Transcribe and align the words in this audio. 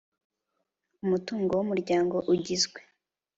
Umutungo 1.03 1.51
w 1.57 1.61
umuryango 1.65 2.17
ugizwe 2.33 2.79